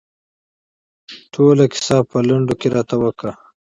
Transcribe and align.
ټوله 1.33 1.65
کیسه 1.73 1.97
په 2.09 2.17
لنډو 2.27 2.53
کې 2.59 2.67
راته 2.75 2.95
وکړه. 3.03 3.33